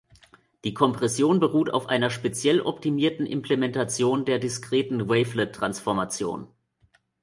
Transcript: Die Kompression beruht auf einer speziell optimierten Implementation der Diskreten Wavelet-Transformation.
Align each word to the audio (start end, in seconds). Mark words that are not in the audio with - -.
Die 0.63 0.73
Kompression 0.73 1.39
beruht 1.39 1.69
auf 1.71 1.85
einer 1.85 2.09
speziell 2.09 2.59
optimierten 2.61 3.27
Implementation 3.27 4.25
der 4.25 4.39
Diskreten 4.39 5.07
Wavelet-Transformation. 5.09 6.47